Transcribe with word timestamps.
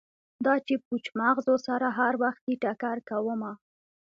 دا 0.45 0.53
چې 0.65 0.73
پوچ 0.85 1.05
مغزو 1.19 1.55
سره 1.67 1.87
هروختې 1.97 2.53
ټکر 2.63 2.97
کومه 3.09 3.51